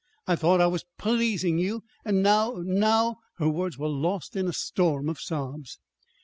I 0.25 0.35
thought 0.35 0.59
I 0.61 0.65
was 0.65 0.81
p 0.81 0.89
pleasing 0.97 1.59
you; 1.59 1.83
and 2.03 2.23
now 2.23 2.55
now" 2.61 3.17
Her 3.37 3.47
words 3.47 3.77
were 3.77 3.87
lost 3.87 4.35
in 4.35 4.47
a 4.47 4.51
storm 4.51 5.07
of 5.09 5.19
sobs. 5.19 5.77